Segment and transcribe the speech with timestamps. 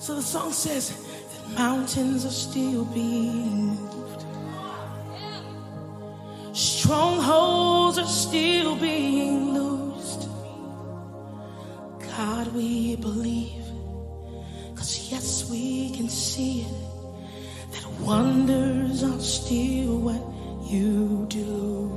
[0.00, 4.24] So the song says that mountains are still being moved,
[6.56, 10.26] strongholds are still being loosed.
[12.16, 13.62] God, we believe,
[14.70, 16.74] because yes, we can see it,
[17.72, 20.22] that wonders are still what
[20.72, 21.92] you do.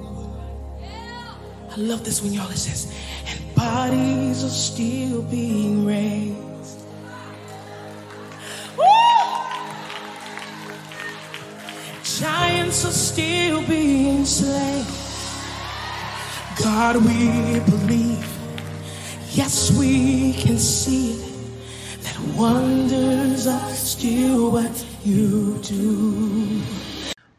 [1.72, 2.94] I love this when y'all it says,
[3.28, 6.43] and bodies are still being raised.
[12.86, 14.86] Are still being slain.
[16.62, 18.28] God, we believe.
[19.32, 21.16] Yes, we can see.
[22.04, 26.62] That wonders are still what you do.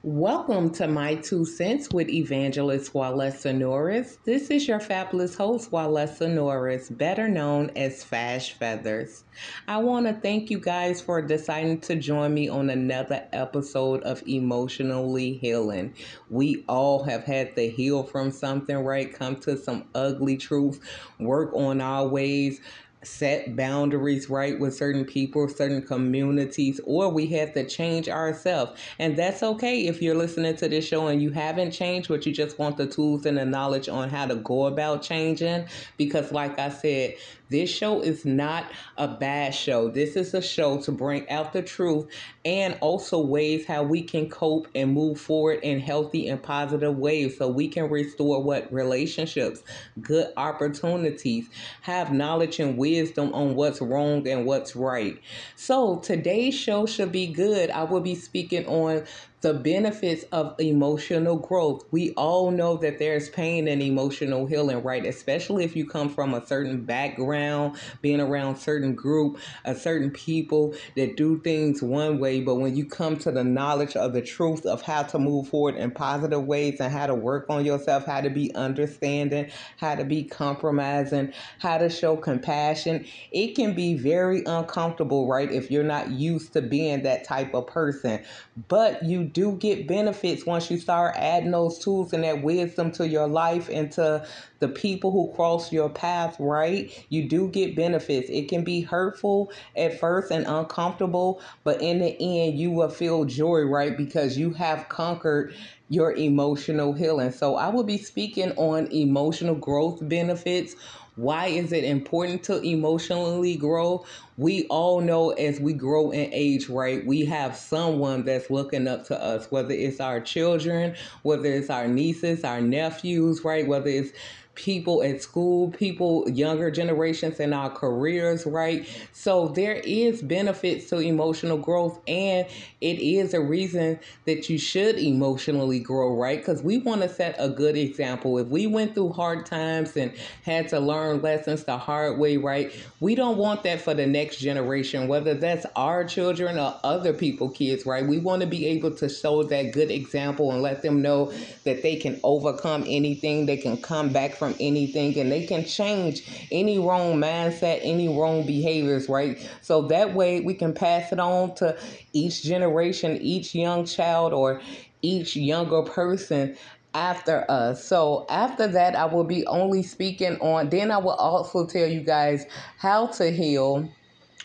[0.06, 4.18] Welcome to My Two Cents with Evangelist Walesa Norris.
[4.22, 9.24] This is your fabulous host, Walesa Norris, better known as Fash Feathers.
[9.66, 14.22] I want to thank you guys for deciding to join me on another episode of
[14.28, 15.94] Emotionally Healing.
[16.28, 19.10] We all have had to heal from something, right?
[19.10, 20.80] Come to some ugly truth,
[21.18, 22.60] work on our ways,
[23.04, 28.78] set boundaries right with certain people, certain communities, or we have to change ourselves.
[28.98, 32.32] And that's okay if you're listening to this show and you haven't changed, but you
[32.32, 35.66] just want the tools and the knowledge on how to go about changing.
[35.96, 37.14] Because, like I said,
[37.50, 39.88] this show is not a bad show.
[39.88, 42.06] This is a show to bring out the truth
[42.44, 47.38] and also ways how we can cope and move forward in healthy and positive ways
[47.38, 49.62] so we can restore what relationships,
[50.00, 51.48] good opportunities,
[51.82, 55.20] have knowledge and wisdom on what's wrong and what's right.
[55.56, 57.70] So today's show should be good.
[57.70, 59.04] I will be speaking on
[59.44, 61.84] the benefits of emotional growth.
[61.90, 65.04] We all know that there's pain and emotional healing, right?
[65.04, 70.74] Especially if you come from a certain background, being around certain group, a certain people
[70.96, 74.64] that do things one way, but when you come to the knowledge of the truth
[74.64, 78.22] of how to move forward in positive ways and how to work on yourself, how
[78.22, 84.42] to be understanding, how to be compromising, how to show compassion, it can be very
[84.46, 85.52] uncomfortable, right?
[85.52, 88.24] If you're not used to being that type of person.
[88.68, 93.06] But you do get benefits once you start adding those tools and that wisdom to
[93.06, 94.24] your life and to
[94.60, 97.04] the people who cross your path, right?
[97.10, 98.30] You do get benefits.
[98.30, 103.24] It can be hurtful at first and uncomfortable, but in the end, you will feel
[103.24, 103.96] joy, right?
[103.96, 105.54] Because you have conquered
[105.88, 107.32] your emotional healing.
[107.32, 110.76] So I will be speaking on emotional growth benefits
[111.16, 114.04] why is it important to emotionally grow?
[114.36, 117.06] We all know as we grow in age, right?
[117.06, 121.86] We have someone that's looking up to us, whether it's our children, whether it's our
[121.86, 123.66] nieces, our nephews, right?
[123.66, 124.10] Whether it's
[124.54, 128.88] people at school, people, younger generations in our careers, right?
[129.12, 132.46] So there is benefits to emotional growth and
[132.80, 136.38] it is a reason that you should emotionally grow, right?
[136.38, 138.38] Because we want to set a good example.
[138.38, 140.12] If we went through hard times and
[140.44, 142.72] had to learn lessons the hard way, right?
[143.00, 147.48] We don't want that for the next generation, whether that's our children or other people,
[147.48, 148.06] kids, right?
[148.06, 151.32] We want to be able to show that good example and let them know
[151.64, 156.46] that they can overcome anything, they can come back from anything and they can change
[156.52, 159.48] any wrong mindset, any wrong behaviors, right?
[159.62, 161.78] So that way we can pass it on to
[162.12, 164.60] each generation, each young child, or
[165.00, 166.56] each younger person
[166.94, 167.84] after us.
[167.84, 172.02] So after that, I will be only speaking on, then I will also tell you
[172.02, 172.46] guys
[172.78, 173.88] how to heal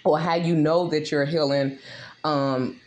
[0.06, 1.78] or how you know that you're healing
[2.24, 2.80] um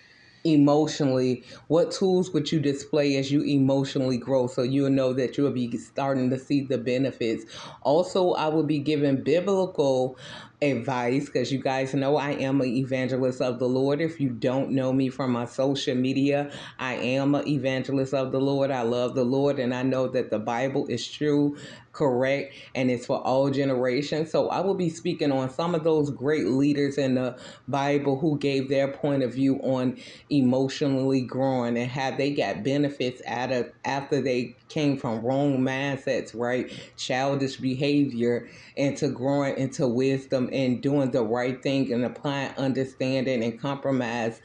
[0.45, 5.51] emotionally what tools would you display as you emotionally grow so you'll know that you'll
[5.51, 7.45] be starting to see the benefits?
[7.83, 10.17] Also i will be giving biblical
[10.63, 14.01] advice because you guys know I am an evangelist of the Lord.
[14.01, 18.41] If you don't know me from my social media, I am an evangelist of the
[18.41, 18.71] Lord.
[18.71, 21.57] I love the Lord and I know that the Bible is true
[21.93, 24.31] correct and it's for all generations.
[24.31, 27.37] So I will be speaking on some of those great leaders in the
[27.69, 29.99] Bible who gave their point of view on
[30.31, 36.35] emotionally growing and how they got benefits out of after they came from wrong mindsets,
[36.35, 36.73] right?
[36.97, 43.61] Childish behavior into growing into wisdom and doing the right thing and applying understanding and
[43.61, 44.41] compromise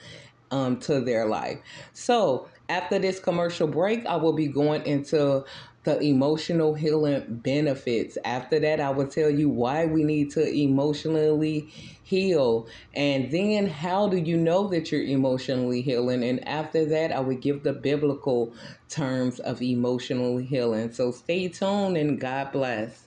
[0.52, 1.60] um, to their life.
[1.94, 5.46] So after this commercial break, I will be going into
[5.84, 8.18] the emotional healing benefits.
[8.26, 11.70] After that, I will tell you why we need to emotionally
[12.04, 12.68] heal.
[12.94, 16.26] And then, how do you know that you're emotionally healing?
[16.26, 18.54] And after that, I will give the biblical
[18.90, 20.92] terms of emotional healing.
[20.92, 23.07] So stay tuned and God bless.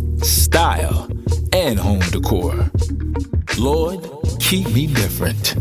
[0.23, 1.07] style,
[1.53, 2.69] and home decor?
[3.57, 4.07] Lord,
[4.39, 5.55] keep me different.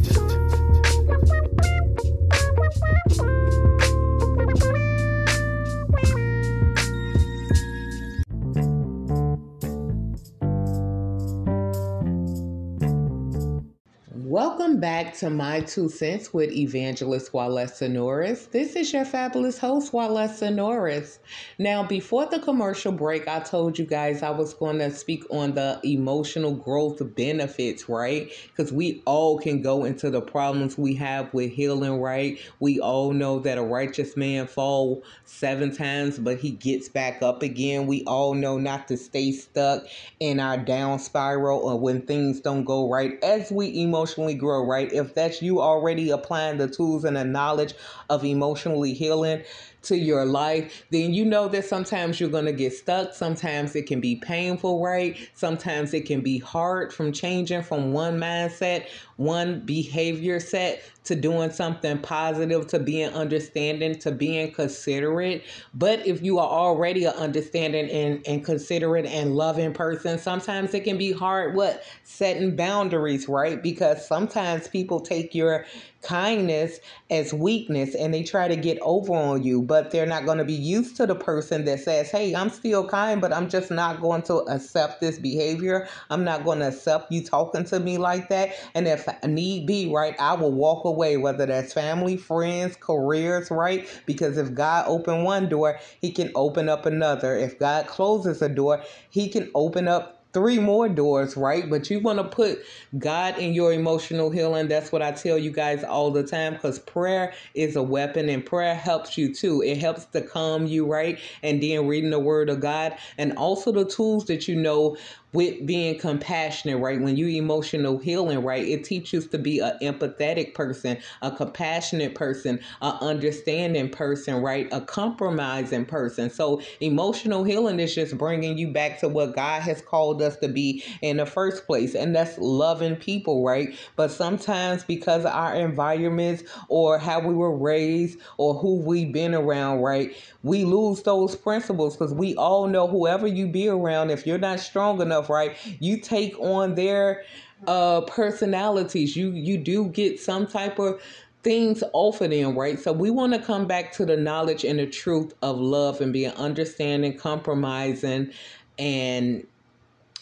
[14.71, 18.47] Welcome back to My Two Cents with Evangelist Walesa Norris.
[18.47, 21.19] This is your fabulous host, Walesa Norris.
[21.59, 25.55] Now, before the commercial break, I told you guys I was going to speak on
[25.55, 28.31] the emotional growth benefits, right?
[28.47, 32.39] Because we all can go into the problems we have with healing, right?
[32.61, 37.43] We all know that a righteous man fall seven times, but he gets back up
[37.43, 37.89] again.
[37.89, 39.83] We all know not to stay stuck
[40.21, 44.93] in our down spiral or when things don't go right as we emotionally grow, right?
[44.93, 47.75] If that's you already applying the tools and the knowledge
[48.09, 49.43] of emotionally healing,
[49.83, 53.15] to your life, then you know that sometimes you're going to get stuck.
[53.15, 55.17] Sometimes it can be painful, right?
[55.35, 58.87] Sometimes it can be hard from changing from one mindset,
[59.17, 65.45] one behavior set to doing something positive, to being understanding, to being considerate.
[65.75, 70.85] But if you are already an understanding and, and considerate and loving person, sometimes it
[70.85, 71.83] can be hard, what?
[72.05, 73.63] Setting boundaries, right?
[73.63, 75.65] Because sometimes people take your
[76.03, 76.79] kindness
[77.11, 80.45] as weakness and they try to get over on you, but they're not going to
[80.45, 84.01] be used to the person that says, Hey, I'm still kind, but I'm just not
[84.01, 85.89] going to accept this behavior.
[86.09, 88.55] I'm not going to accept you talking to me like that.
[88.75, 93.87] And if need be, right, I will walk away, whether that's family, friends, careers, right?
[94.07, 97.37] Because if God open one door, he can open up another.
[97.37, 101.69] If God closes a door, he can open up three more doors, right?
[101.69, 102.61] But you want to put
[102.99, 104.69] God in your emotional healing.
[104.69, 108.45] That's what I tell you guys all the time because prayer is a weapon and
[108.45, 109.63] prayer helps you too.
[109.63, 111.19] It helps to calm you, right?
[111.43, 114.97] And then reading the word of God and also the tools that you know
[115.33, 117.01] with being compassionate, right?
[117.01, 118.67] When you emotional healing, right?
[118.67, 124.69] It teaches to be an empathetic person, a compassionate person, a understanding person, right?
[124.73, 126.31] A compromising person.
[126.31, 130.49] So emotional healing is just bringing you back to what God has called us to
[130.49, 133.75] be in the first place, and that's loving people, right?
[133.97, 139.35] But sometimes because of our environments or how we were raised or who we've been
[139.35, 140.15] around, right?
[140.43, 144.61] We lose those principles because we all know whoever you be around, if you're not
[144.61, 145.57] strong enough right?
[145.81, 147.25] You take on their
[147.67, 149.17] uh personalities.
[149.17, 151.01] You you do get some type of
[151.43, 152.79] things off of them, right?
[152.79, 156.13] So we want to come back to the knowledge and the truth of love and
[156.13, 158.33] being understanding, compromising,
[158.79, 159.47] and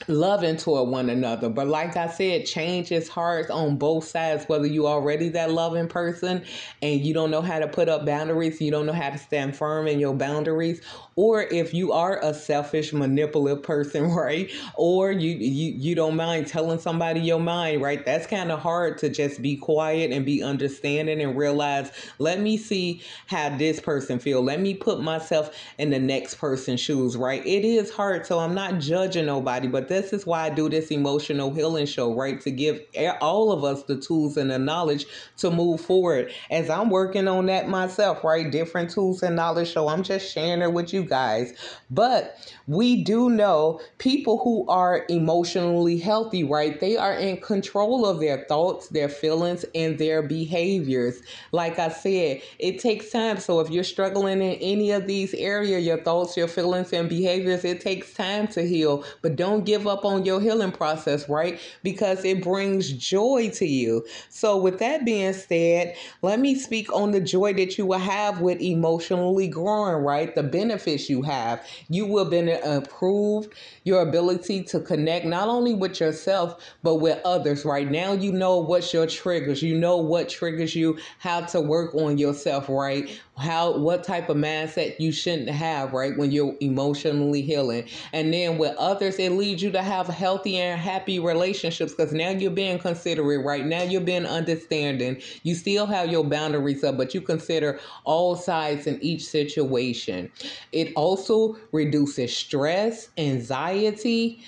[0.06, 1.48] loving toward one another.
[1.48, 5.88] But like I said, change is hard on both sides, whether you already that loving
[5.88, 6.44] person
[6.82, 9.56] and you don't know how to put up boundaries, you don't know how to stand
[9.56, 10.80] firm in your boundaries,
[11.16, 14.50] or if you are a selfish, manipulative person, right?
[14.76, 18.04] Or you you you don't mind telling somebody your mind, right?
[18.04, 22.56] That's kind of hard to just be quiet and be understanding and realize, let me
[22.56, 24.42] see how this person feel.
[24.42, 27.44] Let me put myself in the next person's shoes, right?
[27.44, 30.90] It is hard, so I'm not judging nobody, but this is why I do this
[30.90, 32.40] emotional healing show, right?
[32.42, 32.80] To give
[33.20, 35.06] all of us the tools and the knowledge
[35.38, 36.32] to move forward.
[36.50, 38.50] As I'm working on that myself, right?
[38.50, 39.72] Different tools and knowledge.
[39.72, 41.52] So I'm just sharing it with you guys.
[41.90, 46.78] But we do know people who are emotionally healthy, right?
[46.78, 51.20] They are in control of their thoughts, their feelings, and their behaviors.
[51.52, 53.38] Like I said, it takes time.
[53.38, 57.64] So if you're struggling in any of these areas, your thoughts, your feelings, and behaviors,
[57.64, 59.04] it takes time to heal.
[59.22, 61.60] But don't give give up on your healing process, right?
[61.82, 64.04] Because it brings joy to you.
[64.28, 68.40] So, with that being said, let me speak on the joy that you will have
[68.40, 70.34] with emotionally growing, right?
[70.34, 71.64] The benefits you have.
[71.88, 73.48] You will be improve
[73.84, 77.90] your ability to connect not only with yourself, but with others, right?
[77.90, 79.62] Now you know what's your triggers.
[79.62, 83.20] You know what triggers you, how to work on yourself, right?
[83.36, 86.16] How, what type of mindset you shouldn't have, right?
[86.16, 87.88] When you're emotionally healing.
[88.12, 92.30] And then with others, it leads you to have healthy and happy relationships because now
[92.30, 93.64] you're being considerate, right?
[93.64, 95.20] Now you're being understanding.
[95.42, 100.30] You still have your boundaries up, but you consider all sides in each situation.
[100.72, 104.40] It also reduces stress, anxiety,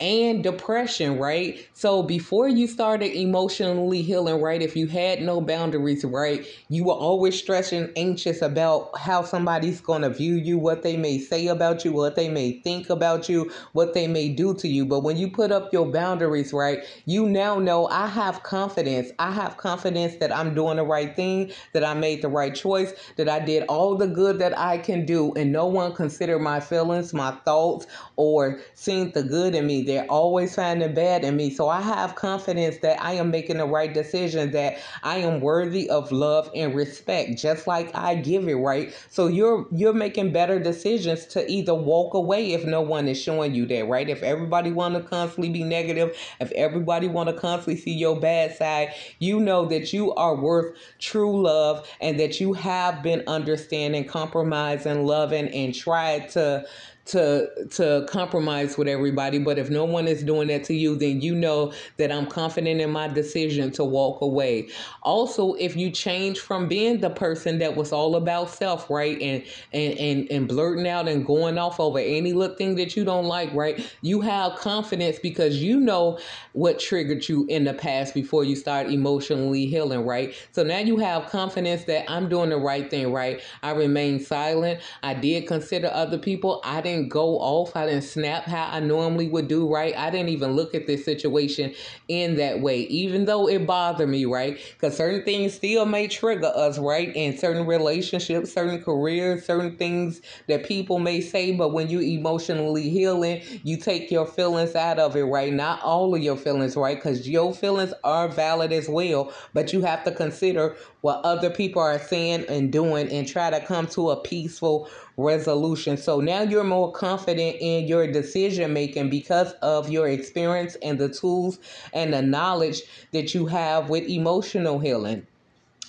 [0.00, 1.66] and depression, right?
[1.72, 6.94] So before you started emotionally healing, right, if you had no boundaries, right, you were
[6.94, 11.84] always stressing, anxious about how somebody's going to view you, what they may say about
[11.84, 14.86] you, what they may think about you, what they may do to you.
[14.86, 19.10] But when you put up your boundaries, right, you now know I have confidence.
[19.18, 22.92] I have confidence that I'm doing the right thing, that I made the right choice,
[23.16, 26.60] that I did all the good that I can do, and no one considered my
[26.60, 27.86] feelings, my thoughts,
[28.16, 31.50] or seen the good in me they're always finding bad in me.
[31.50, 35.88] So I have confidence that I am making the right decision, that I am worthy
[35.88, 38.94] of love and respect, just like I give it, right?
[39.10, 43.54] So you're you're making better decisions to either walk away if no one is showing
[43.54, 44.08] you that, right?
[44.08, 48.56] If everybody want to constantly be negative, if everybody want to constantly see your bad
[48.56, 54.04] side, you know that you are worth true love and that you have been understanding,
[54.04, 56.64] compromising, loving, and tried to
[57.08, 59.38] to to compromise with everybody.
[59.38, 62.80] But if no one is doing that to you then you know that I'm confident
[62.80, 64.68] in my decision to walk away.
[65.02, 69.44] Also if you change from being the person that was all about self right and
[69.72, 73.26] and and, and blurting out and going off over any little thing that you don't
[73.26, 76.18] like right you have confidence because you know
[76.52, 80.34] what triggered you in the past before you start emotionally healing right?
[80.52, 83.40] So now you have confidence that I'm doing the right thing right?
[83.62, 84.80] I remain silent.
[85.02, 86.60] I did consider other people.
[86.64, 87.74] I didn't didn't go off.
[87.76, 89.96] I didn't snap how I normally would do, right?
[89.96, 91.74] I didn't even look at this situation
[92.08, 94.58] in that way, even though it bothered me, right?
[94.72, 97.14] Because certain things still may trigger us, right?
[97.14, 102.88] In certain relationships, certain careers, certain things that people may say, but when you emotionally
[102.88, 105.52] healing, you take your feelings out of it, right?
[105.52, 106.96] Not all of your feelings, right?
[106.96, 111.80] Because your feelings are valid as well, but you have to consider what other people
[111.80, 115.98] are saying and doing and try to come to a peaceful resolution.
[115.98, 121.08] So now you're more confident in your decision making because of your experience and the
[121.10, 121.58] tools
[121.92, 122.82] and the knowledge
[123.12, 125.26] that you have with emotional healing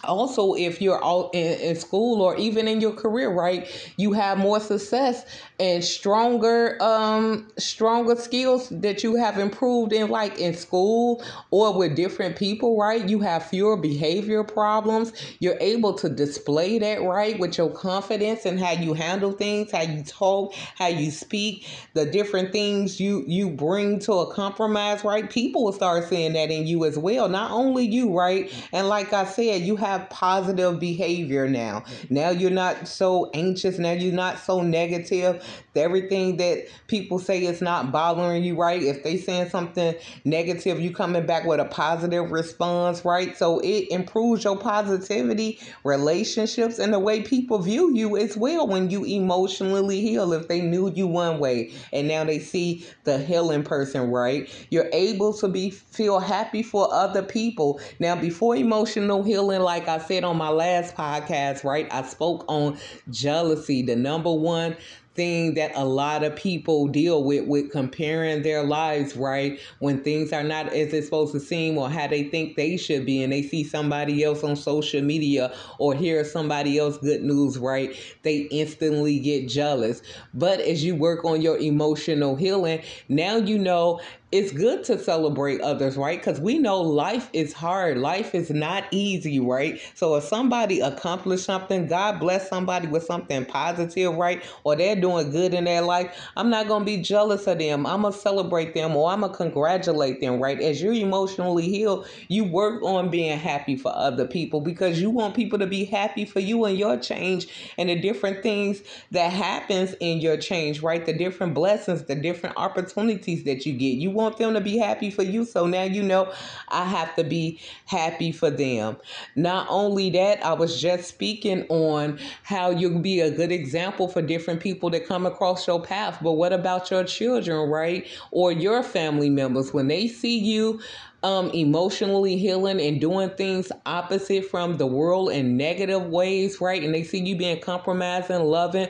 [0.04, 4.38] also if you're all in, in, school or even in your career right you have
[4.38, 5.26] more success
[5.60, 11.96] and stronger um stronger skills that you have improved in like in school or with
[11.96, 13.10] different people right?
[13.10, 15.12] You have fewer behavior problems.
[15.40, 19.82] You're able to display that right with your confidence and how you handle things how
[19.82, 25.30] you talk how you speak the different things you you bring to a compromise right?
[25.30, 27.28] People will start seeing that in you as well.
[27.28, 28.52] Not only you right?
[28.72, 31.84] And like i said you have have positive behavior now.
[32.10, 33.78] Now you're not so anxious.
[33.80, 35.44] Now you're not so negative.
[35.76, 38.82] Everything that people say is not bothering you, right?
[38.82, 39.96] If they saying something
[40.26, 43.38] negative, you coming back with a positive response, right?
[43.38, 48.90] So it improves your positivity, relationships, and the way people view you as well when
[48.90, 50.34] you emotionally heal.
[50.34, 54.50] If they knew you one way and now they see the healing person, right?
[54.70, 57.80] You're able to be feel happy for other people.
[58.00, 61.88] Now before emotional healing, like I said on my last podcast, right?
[61.92, 62.78] I spoke on
[63.10, 64.76] jealousy, the number one
[65.20, 69.60] thing that a lot of people deal with with comparing their lives right?
[69.80, 73.06] When things are not as it's supposed to seem or how they think they should
[73.06, 77.58] be and they see somebody else on social media or hear somebody else good news
[77.58, 77.94] right?
[78.24, 80.02] They instantly get jealous.
[80.34, 84.00] But as you work on your emotional healing now you know
[84.32, 86.20] it's good to celebrate others, right?
[86.20, 87.98] Because we know life is hard.
[87.98, 89.82] Life is not easy, right?
[89.96, 94.44] So if somebody accomplished something, God bless somebody with something positive, right?
[94.64, 97.88] Or they're doing good in their life, I'm not going to be jealous of them.
[97.88, 100.62] I'm going to celebrate them or I'm going to congratulate them, right?
[100.62, 105.36] As you're emotionally healed, you work on being happy for other people because you want
[105.36, 107.48] people to be happy for you and your change
[107.80, 111.04] and the different things that happens in your change, right?
[111.04, 113.96] The different blessings, the different opportunities that you get.
[113.96, 115.46] You want them to be happy for you.
[115.46, 116.32] So now you know
[116.68, 118.98] I have to be happy for them.
[119.36, 124.22] Not only that, I was just speaking on how you'll be a good example for
[124.22, 126.20] different people that come across your path.
[126.22, 128.06] But what about your children, right?
[128.32, 129.74] Or your family members?
[129.74, 130.82] When they see you
[131.24, 136.84] um, emotionally healing and doing things opposite from the world in negative ways, right?
[136.84, 138.88] And they see you being compromising, loving,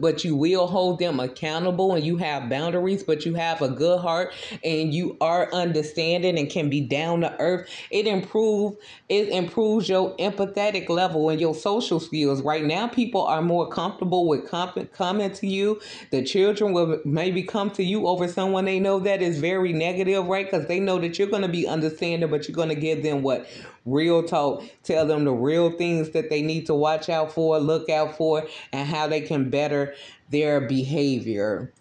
[0.00, 4.00] but you will hold them accountable and you have boundaries, but you have a good
[4.00, 4.32] heart
[4.64, 7.68] and you are understanding and can be down to earth.
[7.90, 8.76] It improves
[9.08, 12.42] it improves your empathetic level and your social skills.
[12.42, 15.80] Right now, people are more comfortable with comp- coming to you.
[16.10, 20.26] The children will maybe come to you over someone they know that is very negative,
[20.26, 20.48] right?
[20.48, 23.22] Because they know that you're going to be understanding, but you're going to give them
[23.22, 23.46] what
[23.84, 27.88] real talk, tell them the real things that they need to watch out for, look
[27.88, 29.94] out for, and how they can better
[30.30, 31.72] their behavior.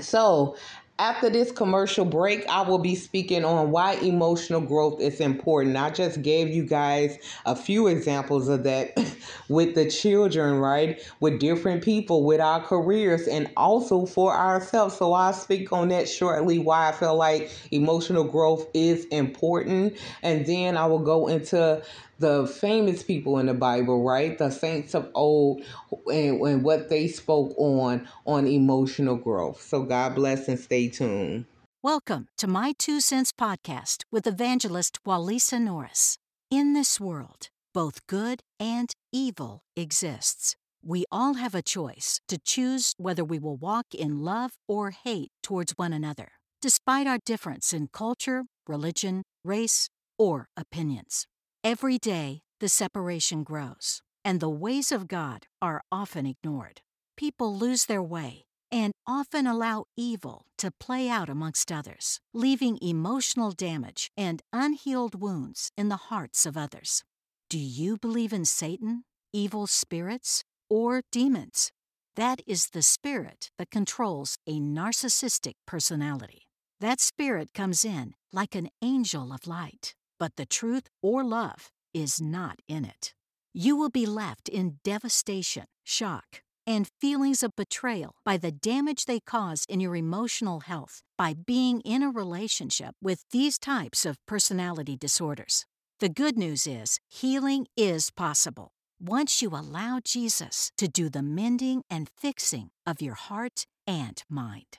[0.00, 0.56] So,
[1.00, 5.78] after this commercial break, I will be speaking on why emotional growth is important.
[5.78, 8.92] I just gave you guys a few examples of that
[9.48, 11.00] with the children, right?
[11.20, 14.96] With different people, with our careers, and also for ourselves.
[14.96, 19.96] So I'll speak on that shortly why I feel like emotional growth is important.
[20.22, 21.82] And then I will go into
[22.18, 24.36] the famous people in the Bible, right?
[24.36, 25.62] The saints of old
[26.06, 29.62] and, and what they spoke on on emotional growth.
[29.62, 31.46] So God bless and stay tuned.
[31.82, 36.18] Welcome to My Two Cents podcast with evangelist Walesa Norris.
[36.50, 40.56] In this world, both good and evil exists.
[40.82, 45.30] We all have a choice to choose whether we will walk in love or hate
[45.42, 51.26] towards one another, despite our difference in culture, religion, race, or opinions.
[51.62, 56.80] Every day, the separation grows, and the ways of God are often ignored.
[57.16, 63.50] People lose their way and often allow evil to play out amongst others, leaving emotional
[63.50, 67.02] damage and unhealed wounds in the hearts of others.
[67.50, 71.70] Do you believe in Satan, evil spirits, or demons?
[72.16, 76.42] That is the spirit that controls a narcissistic personality.
[76.80, 82.20] That spirit comes in like an angel of light but the truth or love is
[82.20, 83.14] not in it.
[83.52, 89.18] You will be left in devastation, shock, and feelings of betrayal by the damage they
[89.18, 94.96] cause in your emotional health by being in a relationship with these types of personality
[94.96, 95.64] disorders.
[96.00, 101.82] The good news is healing is possible once you allow Jesus to do the mending
[101.90, 104.78] and fixing of your heart and mind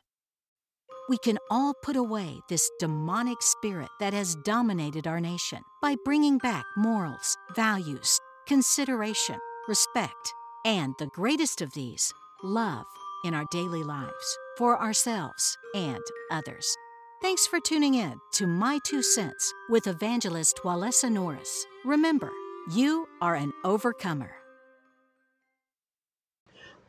[1.12, 6.38] we can all put away this demonic spirit that has dominated our nation by bringing
[6.38, 10.34] back morals, values, consideration, respect,
[10.66, 12.86] and the greatest of these, love
[13.26, 16.78] in our daily lives for ourselves and others.
[17.22, 21.68] Thanks for tuning in to My Two Cents with evangelist Walesa Norris.
[21.86, 22.32] Remember,
[22.72, 24.41] you are an overcomer.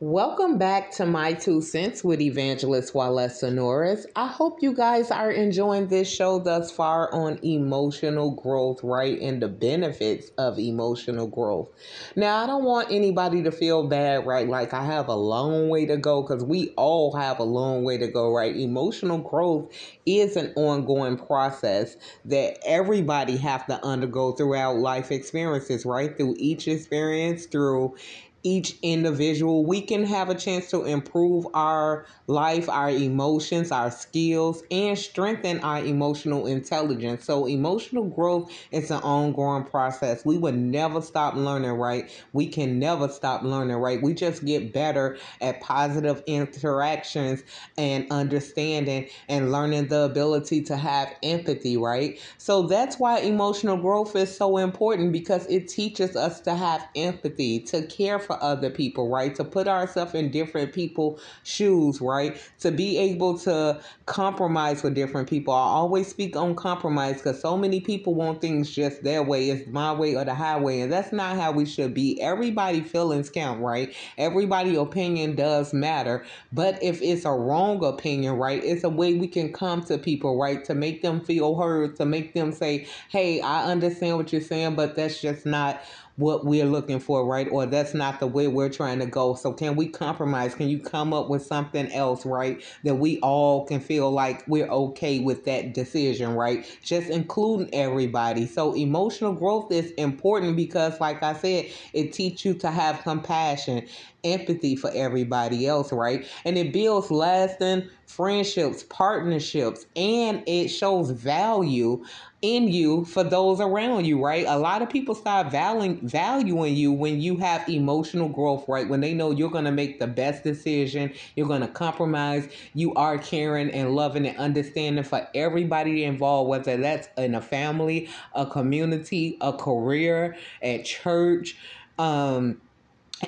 [0.05, 4.05] Welcome back to My Two Cents with Evangelist Walesa Norris.
[4.17, 9.17] I hope you guys are enjoying this show thus far on emotional growth, right?
[9.21, 11.69] And the benefits of emotional growth.
[12.17, 14.45] Now, I don't want anybody to feel bad, right?
[14.45, 17.97] Like I have a long way to go because we all have a long way
[17.97, 18.53] to go, right?
[18.53, 19.71] Emotional growth
[20.05, 26.17] is an ongoing process that everybody have to undergo throughout life experiences, right?
[26.17, 27.95] Through each experience, through
[28.43, 34.63] each individual, we can have a chance to improve our life, our emotions, our skills,
[34.69, 37.25] and strengthen our emotional intelligence.
[37.25, 40.25] So, emotional growth is an ongoing process.
[40.25, 42.09] We would never stop learning, right?
[42.33, 44.01] We can never stop learning, right?
[44.01, 47.43] We just get better at positive interactions
[47.77, 52.19] and understanding and learning the ability to have empathy, right?
[52.37, 57.59] So, that's why emotional growth is so important because it teaches us to have empathy,
[57.61, 59.33] to care for for other people, right?
[59.35, 62.37] To put ourselves in different people's shoes, right?
[62.59, 65.53] To be able to compromise with different people.
[65.53, 69.49] I always speak on compromise because so many people want things just their way.
[69.49, 70.81] It's my way or the highway.
[70.81, 72.19] And that's not how we should be.
[72.21, 73.93] Everybody feelings count, right?
[74.17, 76.25] Everybody opinion does matter.
[76.51, 80.39] But if it's a wrong opinion, right, it's a way we can come to people,
[80.39, 80.63] right?
[80.65, 84.75] To make them feel heard, to make them say, hey, I understand what you're saying,
[84.75, 85.81] but that's just not
[86.15, 87.47] what we're looking for, right?
[87.51, 89.33] Or that's not the way we're trying to go.
[89.35, 90.53] So can we compromise?
[90.53, 92.63] Can you come up with something else, right?
[92.83, 96.65] That we all can feel like we're okay with that decision, right?
[96.83, 98.45] Just including everybody.
[98.45, 103.87] So emotional growth is important because like I said, it teaches you to have compassion
[104.23, 106.25] empathy for everybody else, right?
[106.45, 112.03] And it builds lasting friendships, partnerships, and it shows value
[112.41, 114.45] in you for those around you, right?
[114.47, 118.87] A lot of people start valuing valuing you when you have emotional growth, right?
[118.87, 122.93] When they know you're going to make the best decision, you're going to compromise, you
[122.95, 128.45] are caring and loving and understanding for everybody involved, whether that's in a family, a
[128.45, 131.57] community, a career, at church,
[131.97, 132.59] um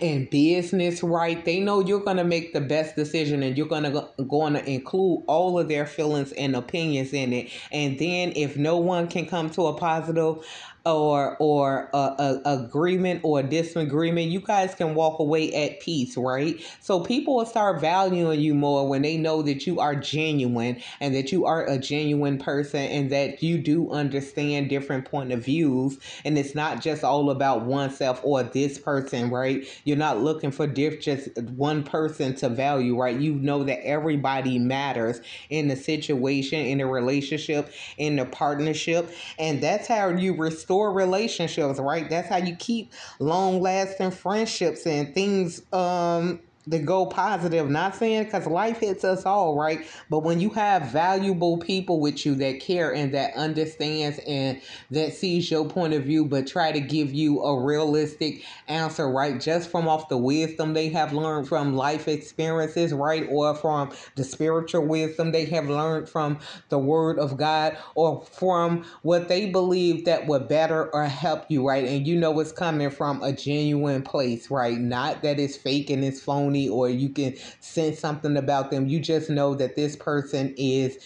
[0.02, 3.84] in business right they know you're going to make the best decision and you're going
[3.84, 7.50] to going to include all of their feelings and opinions in it.
[7.72, 10.46] And then if no one can come to a positive
[10.86, 16.16] or or a, a, agreement or a disagreement, you guys can walk away at peace,
[16.18, 16.60] right?
[16.82, 21.16] So people will start valuing you more when they know that you are genuine and
[21.16, 25.98] that you are a genuine person and that you do understand different point of views
[26.24, 29.68] and it's not just all about oneself or this person, right?
[29.84, 33.18] You're not looking for diff- just one person to value, right?
[33.20, 39.62] You know that everybody matters in the situation, in the relationship, in the partnership, and
[39.62, 42.10] that's how you restore restore relationships, right?
[42.10, 47.70] That's how you keep long lasting friendships and things um that go positive.
[47.70, 49.86] Not saying because life hits us all, right?
[50.10, 55.14] But when you have valuable people with you that care and that understands and that
[55.14, 59.40] sees your point of view, but try to give you a realistic answer, right?
[59.40, 63.28] Just from off the wisdom they have learned from life experiences, right?
[63.30, 68.86] Or from the spiritual wisdom they have learned from the word of God or from
[69.04, 71.86] what they believe that would better or help you, right?
[71.86, 74.78] And you know it's coming from a genuine place, right?
[74.78, 78.88] Not that it's fake and it's phony or you can sense something about them.
[78.88, 80.98] You just know that this person is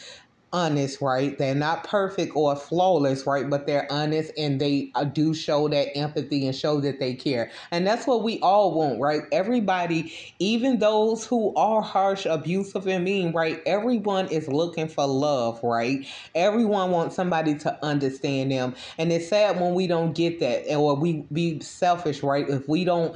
[0.51, 1.37] honest, right?
[1.37, 3.49] They're not perfect or flawless, right?
[3.49, 7.51] But they're honest and they uh, do show that empathy and show that they care.
[7.71, 9.23] And that's what we all want, right?
[9.31, 13.61] Everybody, even those who are harsh, abusive, and mean, right?
[13.65, 16.05] Everyone is looking for love, right?
[16.33, 18.75] Everyone wants somebody to understand them.
[18.97, 22.49] And it's sad when we don't get that or we be selfish, right?
[22.49, 23.15] If we don't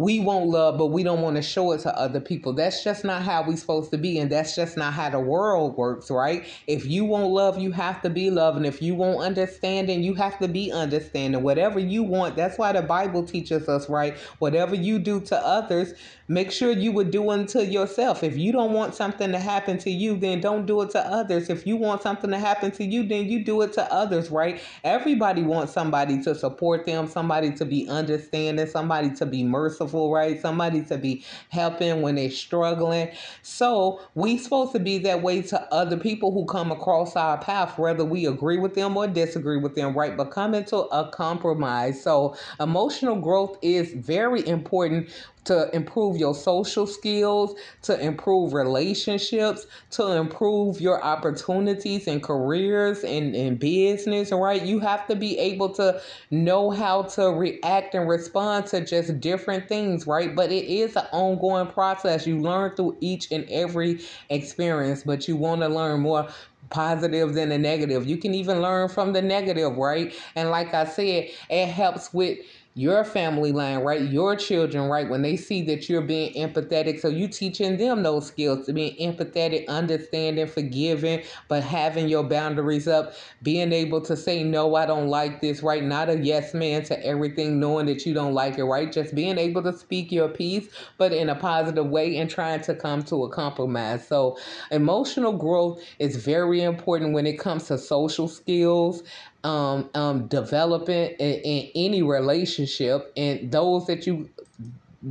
[0.00, 2.52] we want love, but we don't want to show it to other people.
[2.52, 5.76] That's just not how we're supposed to be, and that's just not how the world
[5.76, 6.46] works, right?
[6.66, 8.64] If you want love, you have to be loving.
[8.64, 11.42] If you want understanding, you have to be understanding.
[11.42, 14.16] Whatever you want, that's why the Bible teaches us, right?
[14.38, 15.92] Whatever you do to others,
[16.28, 18.22] make sure you would do unto yourself.
[18.22, 21.50] If you don't want something to happen to you, then don't do it to others.
[21.50, 24.62] If you want something to happen to you, then you do it to others, right?
[24.84, 30.40] Everybody wants somebody to support them, somebody to be understanding, somebody to be merciful right?
[30.40, 33.10] Somebody to be helping when they're struggling.
[33.42, 37.78] So we supposed to be that way to other people who come across our path,
[37.78, 40.16] whether we agree with them or disagree with them, right?
[40.16, 42.02] But come into a compromise.
[42.02, 45.10] So emotional growth is very important
[45.44, 53.34] to improve your social skills, to improve relationships, to improve your opportunities and careers and
[53.34, 54.62] in business, right?
[54.62, 56.00] You have to be able to
[56.30, 60.34] know how to react and respond to just different things, right?
[60.34, 62.26] But it is an ongoing process.
[62.26, 66.28] You learn through each and every experience, but you want to learn more
[66.70, 68.06] positive than the negative.
[68.06, 70.14] You can even learn from the negative, right?
[70.36, 72.38] And like I said, it helps with
[72.74, 74.02] your family line, right?
[74.02, 75.08] Your children, right?
[75.08, 78.96] When they see that you're being empathetic, so you teaching them those skills to being
[78.96, 85.08] empathetic, understanding, forgiving, but having your boundaries up, being able to say no, I don't
[85.08, 85.82] like this, right?
[85.82, 88.92] Not a yes man to everything, knowing that you don't like it, right?
[88.92, 92.74] Just being able to speak your piece, but in a positive way and trying to
[92.74, 94.06] come to a compromise.
[94.06, 94.38] So
[94.70, 99.02] emotional growth is very important when it comes to social skills
[99.44, 103.12] um, um, developing in, in any relationship.
[103.16, 104.30] And those that you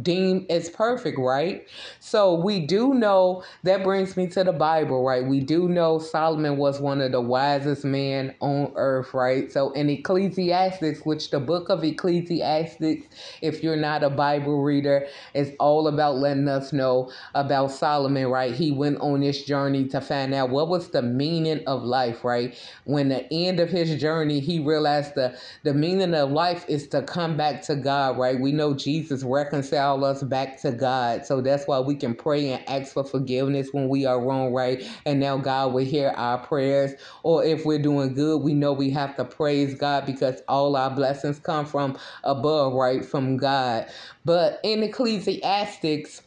[0.02, 1.67] deem as perfect, right?
[1.99, 5.25] So we do know that brings me to the Bible, right?
[5.25, 9.52] We do know Solomon was one of the wisest men on earth, right?
[9.52, 13.06] So in Ecclesiastes, which the book of Ecclesiastes,
[13.41, 18.54] if you're not a Bible reader, is all about letting us know about Solomon, right?
[18.54, 22.58] He went on this journey to find out what was the meaning of life, right?
[22.86, 27.02] When the end of his journey, he realized the the meaning of life is to
[27.02, 28.39] come back to God, right?
[28.39, 31.25] We know Jesus reconciled reconcile us back to God.
[31.25, 34.83] So that's why we can pray and ask for forgiveness when we are wrong, right?
[35.05, 36.93] And now God will hear our prayers.
[37.23, 40.91] Or if we're doing good, we know we have to praise God because all our
[40.91, 43.05] blessings come from above, right?
[43.05, 43.87] From God.
[44.25, 46.21] But in Ecclesiastes,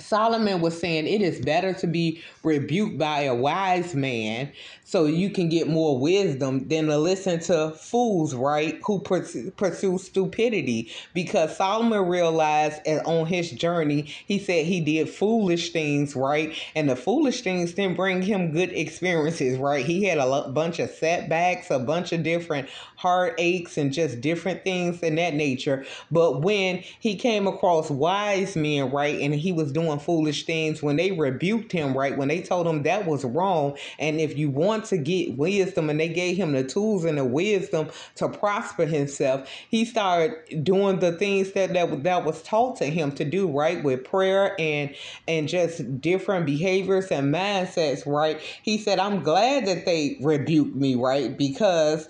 [0.00, 4.52] Solomon was saying it is better to be rebuked by a wise man
[4.94, 8.78] so you can get more wisdom than to listen to fools, right?
[8.86, 10.92] Who pursue, pursue stupidity.
[11.12, 16.56] Because Solomon realized on his journey, he said he did foolish things, right?
[16.76, 19.84] And the foolish things didn't bring him good experiences, right?
[19.84, 25.00] He had a bunch of setbacks, a bunch of different heartaches, and just different things
[25.00, 25.84] in that nature.
[26.12, 30.94] But when he came across wise men, right, and he was doing foolish things, when
[30.94, 34.83] they rebuked him, right, when they told him that was wrong, and if you want
[34.88, 39.48] to get wisdom, and they gave him the tools and the wisdom to prosper himself,
[39.68, 43.82] he started doing the things that that, that was taught to him to do, right,
[43.82, 44.94] with prayer and
[45.28, 48.40] and just different behaviors and mindsets, right.
[48.62, 52.08] He said, "I'm glad that they rebuked me, right, because."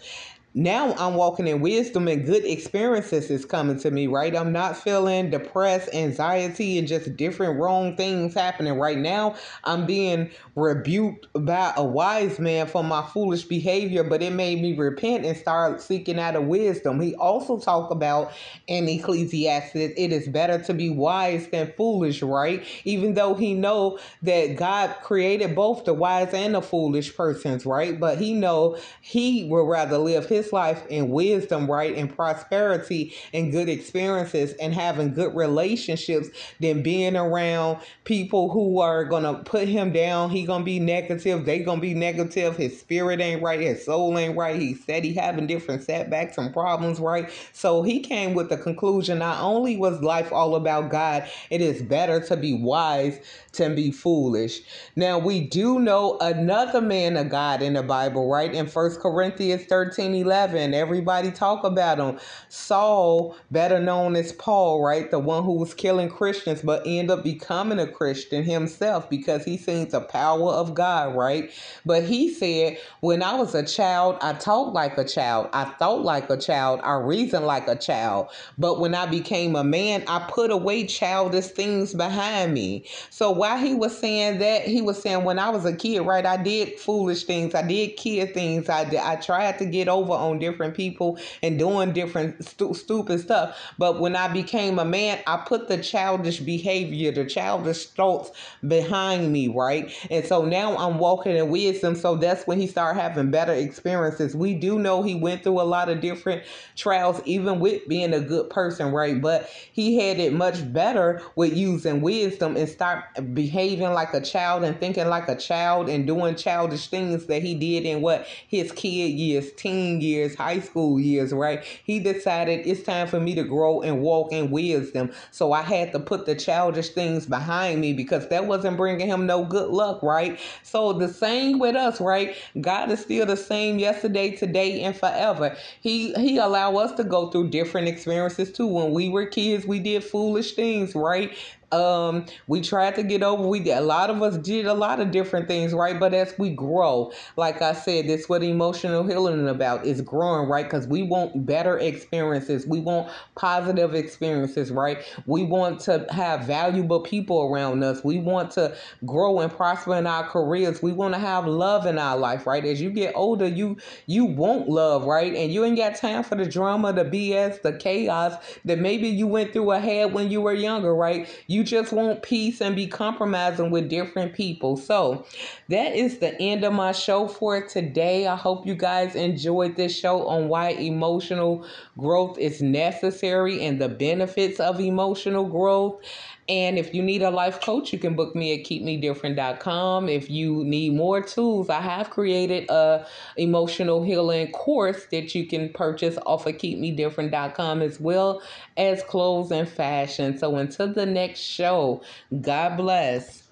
[0.56, 4.36] Now I'm walking in wisdom and good experiences is coming to me, right?
[4.36, 9.34] I'm not feeling depressed, anxiety, and just different wrong things happening right now.
[9.64, 14.76] I'm being rebuked by a wise man for my foolish behavior, but it made me
[14.76, 17.00] repent and start seeking out of wisdom.
[17.00, 18.32] He also talked about
[18.68, 22.64] in Ecclesiastes, it is better to be wise than foolish, right?
[22.84, 27.98] Even though he know that God created both the wise and the foolish persons, right?
[27.98, 31.96] But he know he would rather live his life in wisdom, right?
[31.96, 36.28] And prosperity and good experiences and having good relationships
[36.60, 40.30] than being around people who are to put him down.
[40.30, 41.44] He to be negative.
[41.44, 42.56] They to be negative.
[42.56, 43.60] His spirit ain't right.
[43.60, 44.60] His soul ain't right.
[44.60, 47.30] He said he having different setbacks and problems, right?
[47.52, 51.82] So he came with the conclusion not only was life all about God, it is
[51.82, 53.20] better to be wise
[53.52, 54.60] than be foolish.
[54.96, 58.52] Now we do know another man of God in the Bible, right?
[58.52, 60.74] In First Corinthians 13, 11, 11.
[60.74, 62.18] Everybody talk about him.
[62.48, 65.08] Saul, better known as Paul, right?
[65.08, 69.56] The one who was killing Christians, but end up becoming a Christian himself because he
[69.56, 71.52] seen the power of God, right?
[71.86, 75.50] But he said, when I was a child, I talked like a child.
[75.52, 76.80] I thought like a child.
[76.82, 78.28] I reasoned like a child.
[78.58, 82.86] But when I became a man, I put away childish things behind me.
[83.10, 86.26] So while he was saying that, he was saying, when I was a kid, right,
[86.26, 87.54] I did foolish things.
[87.54, 88.68] I did kid things.
[88.68, 93.20] I, did, I tried to get over on different people and doing different stu- stupid
[93.20, 93.58] stuff.
[93.78, 98.30] But when I became a man, I put the childish behavior, the childish thoughts
[98.66, 99.92] behind me, right?
[100.10, 101.94] And so now I'm walking in wisdom.
[101.94, 104.34] So that's when he started having better experiences.
[104.34, 106.42] We do know he went through a lot of different
[106.76, 109.20] trials, even with being a good person, right?
[109.20, 114.64] But he had it much better with using wisdom and start behaving like a child
[114.64, 118.72] and thinking like a child and doing childish things that he did in what his
[118.72, 121.64] kid years, teen years years, high school years, right?
[121.84, 125.12] He decided it's time for me to grow and walk in wisdom.
[125.30, 129.26] So I had to put the childish things behind me because that wasn't bringing him
[129.26, 130.38] no good luck, right?
[130.62, 132.36] So the same with us, right?
[132.60, 135.56] God is still the same yesterday, today, and forever.
[135.80, 138.66] He he allow us to go through different experiences too.
[138.66, 141.36] When we were kids, we did foolish things, right?
[141.72, 143.46] Um, we tried to get over.
[143.46, 145.98] We did, a lot of us did a lot of different things, right?
[145.98, 150.48] But as we grow, like I said, that's what emotional healing is about is growing,
[150.48, 150.64] right?
[150.64, 152.66] Because we want better experiences.
[152.66, 154.98] We want positive experiences, right?
[155.26, 158.04] We want to have valuable people around us.
[158.04, 160.82] We want to grow and prosper in our careers.
[160.82, 162.64] We want to have love in our life, right?
[162.64, 165.34] As you get older, you you want love, right?
[165.34, 169.26] And you ain't got time for the drama, the BS, the chaos that maybe you
[169.26, 171.28] went through ahead when you were younger, right?
[171.54, 174.76] You just want peace and be compromising with different people.
[174.76, 175.24] So
[175.68, 178.26] that is the end of my show for today.
[178.26, 181.64] I hope you guys enjoyed this show on why emotional
[181.96, 186.02] growth is necessary and the benefits of emotional growth.
[186.48, 190.08] And if you need a life coach, you can book me at keepmedifferent.com.
[190.08, 195.70] If you need more tools, I have created a emotional healing course that you can
[195.70, 198.42] purchase off of keepmedifferent.com as well
[198.76, 200.36] as clothes and fashion.
[200.36, 202.02] So until the next show,
[202.42, 203.43] God bless.